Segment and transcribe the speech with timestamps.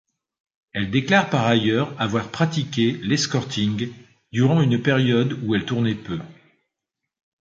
[0.73, 3.93] Elle déclare par ailleurs avoir pratiqué l'escorting
[4.31, 6.19] durant une période où elle tournait peu.